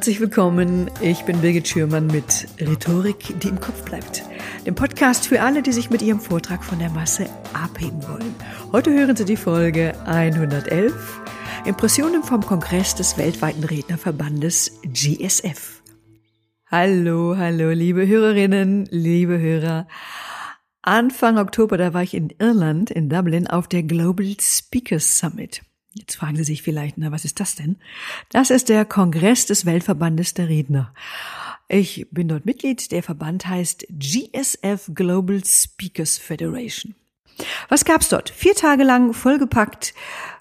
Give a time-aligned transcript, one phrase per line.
[0.00, 0.90] Herzlich willkommen.
[1.02, 4.24] Ich bin Birgit Schürmann mit Rhetorik, die im Kopf bleibt.
[4.64, 8.34] Dem Podcast für alle, die sich mit ihrem Vortrag von der Masse abheben wollen.
[8.72, 11.20] Heute hören Sie die Folge 111.
[11.66, 15.82] Impressionen vom Kongress des weltweiten Rednerverbandes GSF.
[16.70, 19.86] Hallo, hallo, liebe Hörerinnen, liebe Hörer.
[20.80, 25.60] Anfang Oktober, da war ich in Irland, in Dublin, auf der Global Speakers Summit.
[25.94, 27.76] Jetzt fragen Sie sich vielleicht, na, was ist das denn?
[28.30, 30.94] Das ist der Kongress des Weltverbandes der Redner.
[31.68, 32.92] Ich bin dort Mitglied.
[32.92, 36.94] Der Verband heißt GSF Global Speakers Federation.
[37.68, 38.30] Was gab's dort?
[38.30, 39.94] Vier Tage lang vollgepackt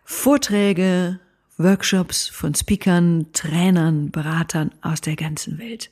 [0.04, 1.20] Vorträge,
[1.60, 5.92] Workshops von Speakern, Trainern, Beratern aus der ganzen Welt.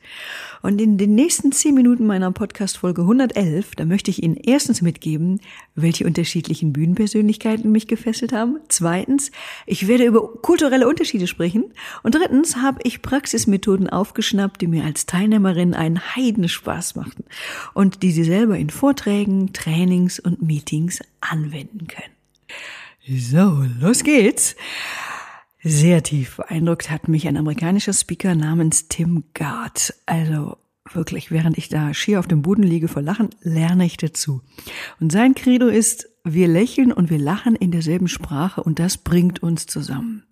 [0.62, 5.41] Und in den nächsten zehn Minuten meiner Podcast-Folge 111, da möchte ich Ihnen erstens mitgeben,
[5.76, 8.62] welche unterschiedlichen Bühnenpersönlichkeiten mich gefesselt haben.
[8.70, 9.32] Zweitens,
[9.65, 11.65] ich werde über kulturelle Unterschiede sprechen.
[12.02, 17.26] Und drittens habe ich Praxismethoden aufgeschnappt, die mir als Teilnehmerin einen Heidenspaß machten
[17.74, 23.20] und die Sie selber in Vorträgen, Trainings und Meetings anwenden können.
[23.20, 24.55] So, los geht's.
[25.63, 29.94] Sehr tief beeindruckt hat mich ein amerikanischer Speaker namens Tim Gard.
[30.05, 30.58] Also
[30.94, 34.41] wirklich, während ich da schier auf dem Boden liege vor Lachen, lerne ich dazu.
[34.99, 39.41] Und sein Credo ist, wir lächeln und wir lachen in derselben Sprache und das bringt
[39.41, 40.24] uns zusammen.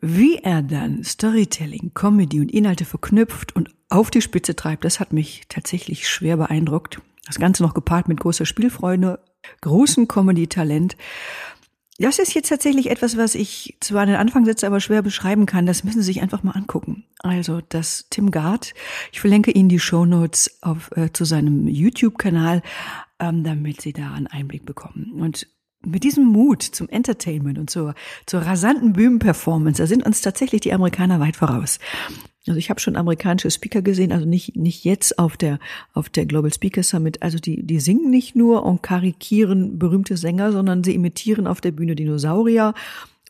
[0.00, 5.12] Wie er dann Storytelling, Comedy und Inhalte verknüpft und auf die Spitze treibt, das hat
[5.12, 7.00] mich tatsächlich schwer beeindruckt.
[7.26, 9.20] Das Ganze noch gepaart mit großer Spielfreude,
[9.60, 10.96] großem Comedy-Talent
[12.02, 15.66] das ist jetzt tatsächlich etwas, was ich zwar in den Anfangssätzen aber schwer beschreiben kann.
[15.66, 17.04] Das müssen Sie sich einfach mal angucken.
[17.20, 18.74] Also das Tim Gard.
[19.12, 22.62] Ich verlinke Ihnen die Show Notes auf, äh, zu seinem YouTube-Kanal,
[23.20, 25.12] ähm, damit Sie da einen Einblick bekommen.
[25.20, 25.46] Und
[25.84, 27.94] mit diesem Mut zum Entertainment und zur,
[28.26, 31.78] zur rasanten Bühnenperformance, da sind uns tatsächlich die Amerikaner weit voraus.
[32.48, 35.60] Also ich habe schon amerikanische Speaker gesehen, also nicht nicht jetzt auf der
[35.92, 37.22] auf der Global Speaker Summit.
[37.22, 41.70] Also die die singen nicht nur und karikieren berühmte Sänger, sondern sie imitieren auf der
[41.70, 42.74] Bühne Dinosaurier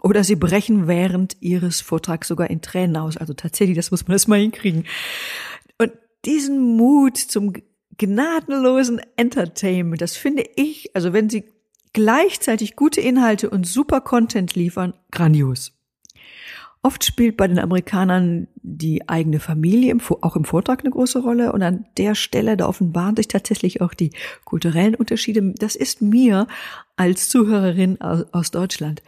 [0.02, 3.16] oder sie brechen während ihres Vortrags sogar in Tränen aus.
[3.16, 4.84] Also tatsächlich, das muss man erst mal hinkriegen.
[5.78, 5.92] Und
[6.24, 7.52] diesen Mut zum
[7.98, 11.44] gnadenlosen Entertainment, das finde ich, also wenn sie
[11.92, 15.72] gleichzeitig gute Inhalte und super Content liefern, grandios.
[16.84, 21.62] Oft spielt bei den Amerikanern die eigene Familie auch im Vortrag eine große Rolle und
[21.62, 24.10] an der Stelle, da offenbaren sich tatsächlich auch die
[24.44, 25.54] kulturellen Unterschiede.
[25.56, 26.48] Das ist mir
[26.96, 29.02] als Zuhörerin aus Deutschland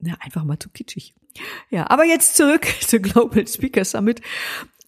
[0.00, 1.14] na, einfach mal zu kitschig.
[1.70, 4.20] Ja, aber jetzt zurück zur Global Speaker Summit.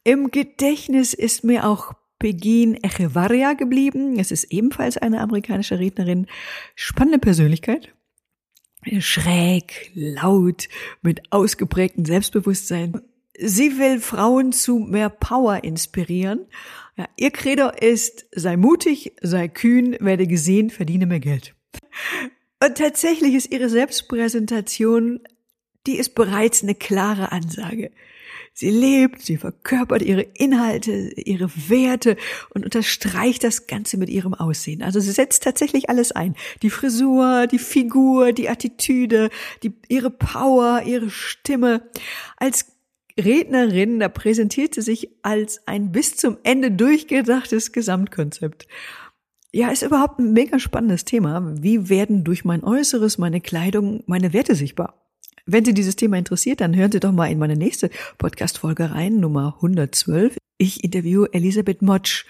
[0.05, 4.19] Im Gedächtnis ist mir auch Pegin Echevarria geblieben.
[4.19, 6.27] Es ist ebenfalls eine amerikanische Rednerin.
[6.75, 7.96] Spannende Persönlichkeit
[9.01, 10.69] schräg, laut,
[11.03, 13.01] mit ausgeprägtem Selbstbewusstsein.
[13.39, 16.47] Sie will Frauen zu mehr Power inspirieren.
[16.97, 21.55] Ja, ihr Credo ist, sei mutig, sei kühn, werde gesehen, verdiene mehr Geld.
[22.65, 25.21] Und tatsächlich ist ihre Selbstpräsentation,
[25.87, 27.91] die ist bereits eine klare Ansage.
[28.53, 32.17] Sie lebt, sie verkörpert ihre Inhalte, ihre Werte
[32.55, 34.83] und unterstreicht das Ganze mit ihrem Aussehen.
[34.83, 36.35] Also sie setzt tatsächlich alles ein.
[36.63, 39.31] Die Frisur, die Figur, die Attitüde,
[39.63, 41.83] die, ihre Power, ihre Stimme.
[42.37, 42.67] Als
[43.19, 48.67] Rednerin, da präsentiert sie sich als ein bis zum Ende durchgedachtes Gesamtkonzept.
[49.53, 51.55] Ja, ist überhaupt ein mega spannendes Thema.
[51.63, 55.06] Wie werden durch mein Äußeres, meine Kleidung, meine Werte sichtbar?
[55.49, 59.21] Wenn Sie dieses Thema interessiert, dann hören Sie doch mal in meine nächste Podcast-Folge rein,
[59.21, 60.37] Nummer 112.
[60.59, 62.25] Ich interviewe Elisabeth Motsch.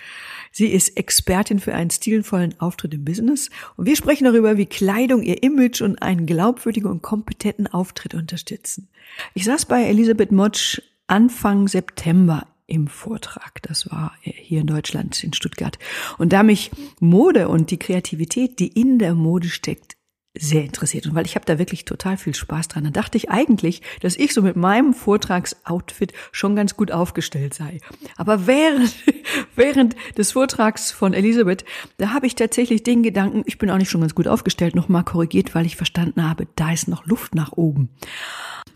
[0.53, 5.23] Sie ist Expertin für einen stilvollen Auftritt im Business und wir sprechen darüber, wie Kleidung
[5.23, 8.89] ihr Image und einen glaubwürdigen und kompetenten Auftritt unterstützen.
[9.33, 13.63] Ich saß bei Elisabeth Motsch Anfang September im Vortrag.
[13.63, 15.79] Das war hier in Deutschland, in Stuttgart.
[16.19, 16.71] Und da mich
[17.01, 19.96] Mode und die Kreativität, die in der Mode steckt,
[20.39, 22.85] sehr interessiert und weil ich habe da wirklich total viel Spaß dran.
[22.85, 27.81] Dann dachte ich eigentlich, dass ich so mit meinem Vortragsoutfit schon ganz gut aufgestellt sei.
[28.17, 28.95] Aber während,
[29.57, 31.65] während des Vortrags von Elisabeth,
[31.99, 35.05] da habe ich tatsächlich den Gedanken, ich bin auch nicht schon ganz gut aufgestellt, nochmal
[35.05, 37.89] korrigiert, weil ich verstanden habe, da ist noch Luft nach oben.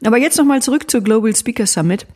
[0.05, 2.07] Aber jetzt nochmal zurück zur Global Speaker Summit.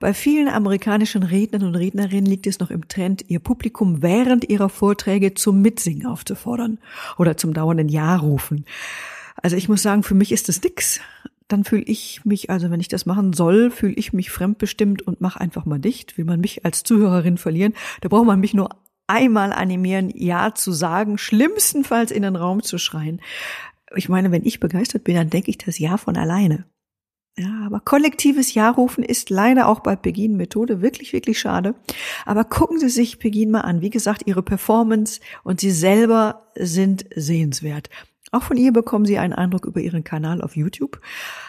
[0.00, 4.70] Bei vielen amerikanischen Rednern und Rednerinnen liegt es noch im Trend, ihr Publikum während ihrer
[4.70, 6.78] Vorträge zum Mitsingen aufzufordern
[7.18, 8.64] oder zum dauernden Ja rufen.
[9.36, 11.00] Also ich muss sagen, für mich ist das nix.
[11.48, 15.20] Dann fühle ich mich, also wenn ich das machen soll, fühle ich mich fremdbestimmt und
[15.20, 16.16] mache einfach mal dicht.
[16.16, 18.70] Will man mich als Zuhörerin verlieren, da braucht man mich nur
[19.06, 23.20] einmal animieren, Ja zu sagen, schlimmstenfalls in den Raum zu schreien.
[23.94, 26.64] Ich meine, wenn ich begeistert bin, dann denke ich das Ja von alleine.
[27.38, 31.74] Ja, aber kollektives Ja rufen ist leider auch bei Pegin Methode wirklich, wirklich schade.
[32.26, 33.80] Aber gucken Sie sich Pegin mal an.
[33.80, 37.88] Wie gesagt, ihre Performance und sie selber sind sehenswert.
[38.32, 41.00] Auch von ihr bekommen Sie einen Eindruck über ihren Kanal auf YouTube.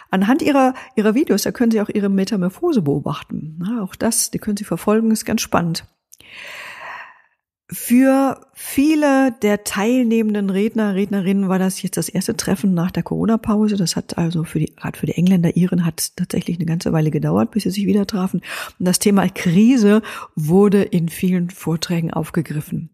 [0.09, 3.59] Anhand ihrer, ihrer Videos, da können Sie auch ihre Metamorphose beobachten.
[3.65, 5.85] Ja, auch das, die können Sie verfolgen, ist ganz spannend.
[7.73, 13.77] Für viele der teilnehmenden Redner, Rednerinnen war das jetzt das erste Treffen nach der Corona-Pause.
[13.77, 17.11] Das hat also für die, gerade für die Engländer, Iren hat tatsächlich eine ganze Weile
[17.11, 18.41] gedauert, bis sie sich wieder trafen.
[18.77, 20.01] Und das Thema Krise
[20.35, 22.89] wurde in vielen Vorträgen aufgegriffen.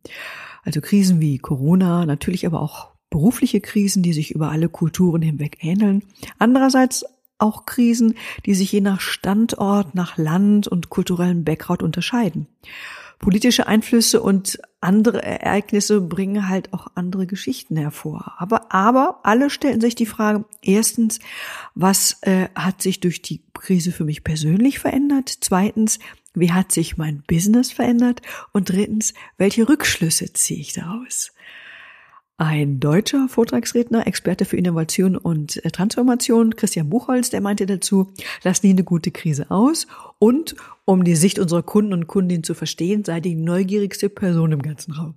[0.63, 5.57] Also Krisen wie Corona, natürlich aber auch berufliche Krisen, die sich über alle Kulturen hinweg
[5.61, 6.03] ähneln.
[6.37, 7.03] Andererseits
[7.39, 8.13] auch Krisen,
[8.45, 12.45] die sich je nach Standort, nach Land und kulturellem Background unterscheiden
[13.19, 18.35] politische Einflüsse und andere Ereignisse bringen halt auch andere Geschichten hervor.
[18.37, 21.19] Aber, aber alle stellen sich die Frage, erstens,
[21.73, 25.29] was äh, hat sich durch die Krise für mich persönlich verändert?
[25.41, 25.99] Zweitens,
[26.35, 28.21] wie hat sich mein Business verändert?
[28.53, 31.31] Und drittens, welche Rückschlüsse ziehe ich daraus?
[32.39, 38.11] Ein deutscher Vortragsredner, Experte für Innovation und äh, Transformation, Christian Buchholz, der meinte dazu,
[38.43, 39.87] lass nie eine gute Krise aus
[40.19, 40.55] und
[40.85, 44.91] um die Sicht unserer Kunden und Kundinnen zu verstehen, sei die neugierigste Person im ganzen
[44.91, 45.15] Raum.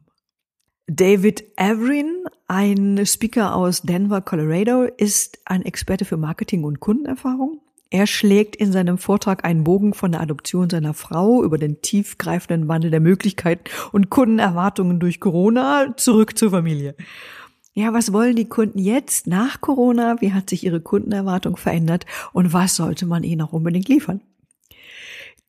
[0.86, 7.60] David Averin, ein Speaker aus Denver, Colorado, ist ein Experte für Marketing und Kundenerfahrung.
[7.92, 12.68] Er schlägt in seinem Vortrag einen Bogen von der Adoption seiner Frau über den tiefgreifenden
[12.68, 16.94] Wandel der Möglichkeiten und Kundenerwartungen durch Corona zurück zur Familie.
[17.74, 20.20] Ja, was wollen die Kunden jetzt nach Corona?
[20.20, 22.06] Wie hat sich ihre Kundenerwartung verändert?
[22.32, 24.20] Und was sollte man ihnen auch unbedingt liefern?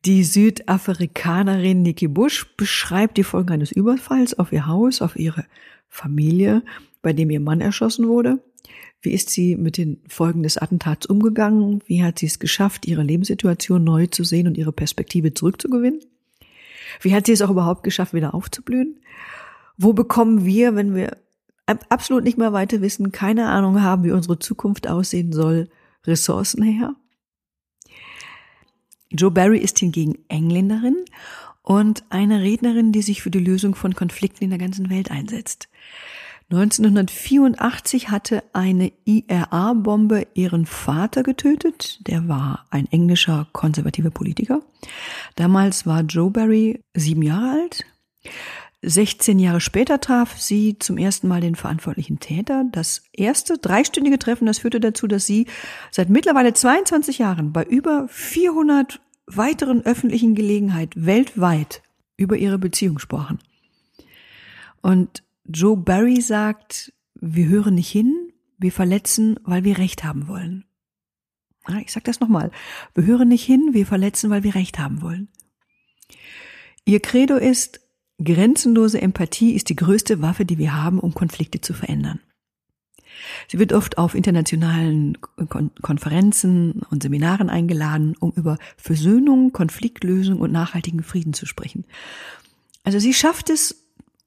[0.04, 5.44] Die Südafrikanerin Nikki Bush beschreibt die Folgen eines Überfalls auf ihr Haus, auf ihre
[5.88, 6.64] Familie,
[7.02, 8.40] bei dem ihr Mann erschossen wurde.
[9.02, 11.82] Wie ist sie mit den Folgen des Attentats umgegangen?
[11.86, 16.00] Wie hat sie es geschafft, ihre Lebenssituation neu zu sehen und ihre Perspektive zurückzugewinnen?
[17.00, 19.00] Wie hat sie es auch überhaupt geschafft, wieder aufzublühen?
[19.76, 21.16] Wo bekommen wir, wenn wir
[21.88, 25.68] absolut nicht mehr weiter wissen, keine Ahnung haben, wie unsere Zukunft aussehen soll,
[26.04, 26.94] Ressourcen her?
[29.10, 31.04] Joe Barry ist hingegen Engländerin
[31.62, 35.68] und eine Rednerin, die sich für die Lösung von Konflikten in der ganzen Welt einsetzt.
[36.52, 42.06] 1984 hatte eine IRA-Bombe ihren Vater getötet.
[42.06, 44.60] Der war ein englischer konservativer Politiker.
[45.36, 47.86] Damals war Joe Barry sieben Jahre alt.
[48.82, 52.64] 16 Jahre später traf sie zum ersten Mal den verantwortlichen Täter.
[52.70, 55.46] Das erste dreistündige Treffen, das führte dazu, dass sie
[55.90, 61.82] seit mittlerweile 22 Jahren bei über 400 weiteren öffentlichen Gelegenheiten weltweit
[62.18, 63.38] über ihre Beziehung sprachen.
[64.82, 70.64] Und Joe Barry sagt, wir hören nicht hin, wir verletzen, weil wir Recht haben wollen.
[71.80, 72.50] Ich sage das nochmal.
[72.94, 75.28] Wir hören nicht hin, wir verletzen, weil wir Recht haben wollen.
[76.84, 77.80] Ihr Credo ist,
[78.22, 82.20] grenzenlose Empathie ist die größte Waffe, die wir haben, um Konflikte zu verändern.
[83.48, 85.18] Sie wird oft auf internationalen
[85.82, 91.84] Konferenzen und Seminaren eingeladen, um über Versöhnung, Konfliktlösung und nachhaltigen Frieden zu sprechen.
[92.82, 93.81] Also sie schafft es,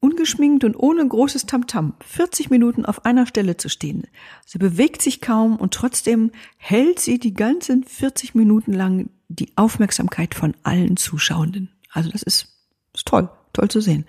[0.06, 4.04] ungeschminkt und ohne großes Tamtam 40 Minuten auf einer Stelle zu stehen.
[4.46, 10.36] Sie bewegt sich kaum und trotzdem hält sie die ganzen 40 Minuten lang die Aufmerksamkeit
[10.36, 11.72] von allen Zuschauenden.
[11.92, 12.48] Also das ist,
[12.94, 14.06] ist toll, toll zu sehen.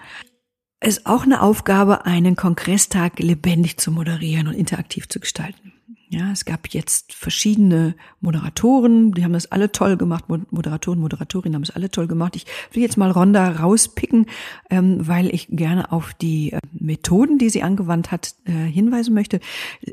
[0.81, 5.73] Es ist auch eine Aufgabe, einen Kongresstag lebendig zu moderieren und interaktiv zu gestalten.
[6.09, 10.27] Ja, es gab jetzt verschiedene Moderatoren, die haben das alle toll gemacht.
[10.29, 12.37] Moderatoren, Moderatorinnen haben es alle toll gemacht.
[12.37, 14.27] Ich will jetzt mal Ronda rauspicken,
[14.71, 19.41] ähm, weil ich gerne auf die äh, Methoden, die sie angewandt hat, äh, hinweisen möchte.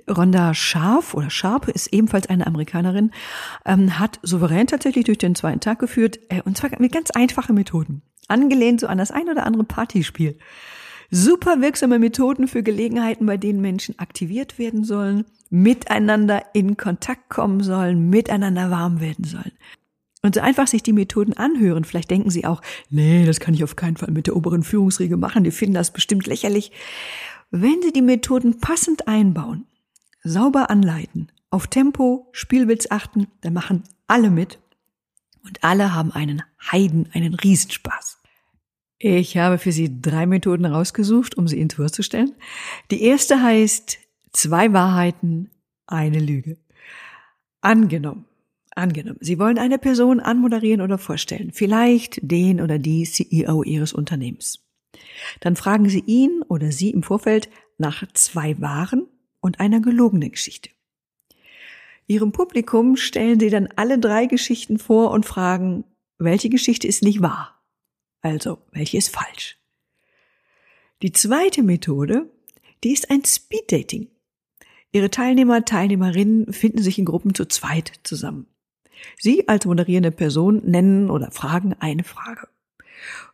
[0.08, 3.10] Ronda Scharf oder Sharp ist ebenfalls eine Amerikanerin,
[3.66, 7.56] ähm, hat souverän tatsächlich durch den zweiten Tag geführt, äh, und zwar mit ganz einfachen
[7.56, 8.04] Methoden.
[8.28, 10.38] Angelehnt so an das ein oder andere Partyspiel.
[11.10, 17.62] Super wirksame Methoden für Gelegenheiten, bei denen Menschen aktiviert werden sollen miteinander in Kontakt kommen
[17.62, 19.52] sollen, miteinander warm werden sollen.
[20.24, 23.64] Und so einfach sich die Methoden anhören, vielleicht denken sie auch, nee, das kann ich
[23.64, 26.72] auf keinen Fall mit der oberen Führungsriege machen, die finden das bestimmt lächerlich.
[27.52, 29.68] Wenn sie die Methoden passend einbauen,
[30.24, 34.58] sauber anleiten, auf Tempo, Spielwitz achten, dann machen alle mit
[35.44, 36.42] und alle haben einen
[36.72, 38.18] Heiden, einen Riesenspaß.
[38.98, 42.34] Ich habe für Sie drei Methoden rausgesucht, um sie Ihnen vorzustellen.
[42.90, 44.00] Die erste heißt
[44.34, 45.52] Zwei Wahrheiten,
[45.88, 46.58] eine Lüge.
[47.62, 48.26] Angenommen,
[48.76, 54.64] angenommen, Sie wollen eine Person anmoderieren oder vorstellen, vielleicht den oder die CEO Ihres Unternehmens.
[55.40, 59.08] Dann fragen Sie ihn oder sie im Vorfeld nach zwei wahren
[59.40, 60.70] und einer gelogenen Geschichte.
[62.08, 65.86] Ihrem Publikum stellen Sie dann alle drei Geschichten vor und fragen,
[66.18, 67.62] welche Geschichte ist nicht wahr?
[68.22, 69.58] Also, welche ist falsch?
[71.02, 72.30] Die zweite Methode,
[72.84, 74.08] die ist ein Speeddating.
[74.94, 78.46] Ihre Teilnehmer, Teilnehmerinnen finden sich in Gruppen zu zweit zusammen.
[79.20, 82.48] Sie als moderierende Person nennen oder fragen eine Frage.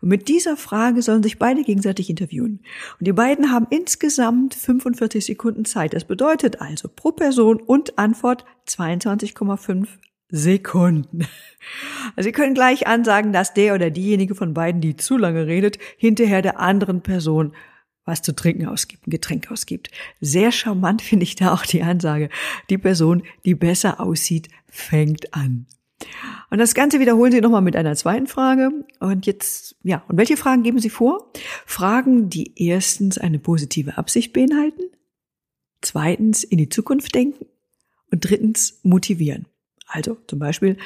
[0.02, 2.62] Und mit dieser Frage sollen sich beide gegenseitig interviewen.
[2.98, 5.94] Und die beiden haben insgesamt 45 Sekunden Zeit.
[5.94, 9.88] Das bedeutet also pro Person und Antwort 22,5
[10.30, 11.28] Sekunden.
[12.16, 15.78] Also Sie können gleich ansagen, dass der oder diejenige von beiden, die zu lange redet,
[15.98, 17.54] hinterher der anderen Person
[18.10, 19.90] was zu trinken ausgibt, ein Getränk ausgibt.
[20.20, 22.30] Sehr charmant finde ich da auch die Ansage.
[22.70, 25.66] Die Person, die besser aussieht, fängt an.
[26.50, 28.72] Und das Ganze wiederholen Sie nochmal mit einer zweiten Frage.
[29.00, 31.32] Und jetzt, ja, und welche Fragen geben Sie vor?
[31.66, 34.84] Fragen, die erstens eine positive Absicht beinhalten,
[35.82, 37.46] zweitens in die Zukunft denken
[38.12, 39.46] und drittens motivieren.
[39.88, 40.78] Also zum Beispiel,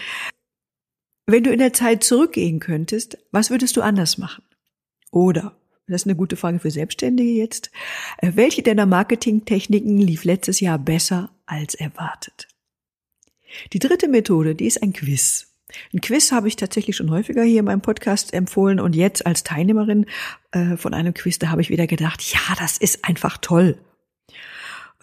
[1.25, 4.43] wenn du in der Zeit zurückgehen könntest, was würdest du anders machen?
[5.11, 5.55] Oder,
[5.87, 7.71] das ist eine gute Frage für Selbstständige jetzt,
[8.17, 12.47] äh, welche deiner Marketingtechniken lief letztes Jahr besser als erwartet?
[13.73, 15.47] Die dritte Methode, die ist ein Quiz.
[15.93, 19.43] Ein Quiz habe ich tatsächlich schon häufiger hier in meinem Podcast empfohlen und jetzt als
[19.43, 20.05] Teilnehmerin
[20.51, 23.77] äh, von einem Quiz, da habe ich wieder gedacht, ja, das ist einfach toll.